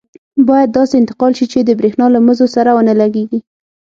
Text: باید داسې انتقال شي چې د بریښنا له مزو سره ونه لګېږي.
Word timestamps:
باید 0.47 0.69
داسې 0.77 0.93
انتقال 0.97 1.31
شي 1.37 1.45
چې 1.51 1.59
د 1.63 1.69
بریښنا 1.79 2.05
له 2.15 2.19
مزو 2.27 2.47
سره 2.55 2.69
ونه 2.73 2.93
لګېږي. 3.01 3.39